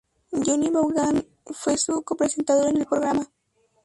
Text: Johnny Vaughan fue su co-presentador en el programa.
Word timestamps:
Johnny 0.31 0.71
Vaughan 0.71 1.23
fue 1.45 1.77
su 1.77 2.01
co-presentador 2.01 2.69
en 2.69 2.77
el 2.77 2.87
programa. 2.87 3.27